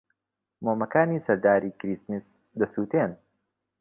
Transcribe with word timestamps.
مۆمەکانی 0.65 1.23
سەر 1.25 1.37
داری 1.45 1.75
کریسمس 1.79 2.25
دەسووتێن. 2.59 3.11